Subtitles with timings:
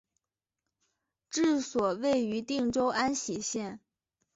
[1.29, 3.79] 治所位于定州安喜县。